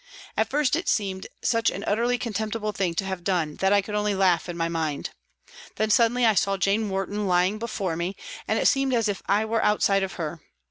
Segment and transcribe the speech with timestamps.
[0.35, 3.93] At first it seemed such an utterly contemptible thing to have done that I could
[3.93, 5.11] only laugh in my mind.
[5.75, 8.15] Then suddenly I saw Jane Warton lying before me,
[8.47, 10.41] and it seemed as if I were outside of her.